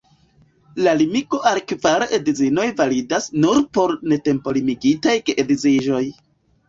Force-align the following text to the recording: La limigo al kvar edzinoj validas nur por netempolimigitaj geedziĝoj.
La 0.85 0.93
limigo 1.01 1.39
al 1.49 1.59
kvar 1.71 2.05
edzinoj 2.19 2.65
validas 2.81 3.27
nur 3.45 3.61
por 3.79 3.95
netempolimigitaj 4.15 5.19
geedziĝoj. 5.29 6.03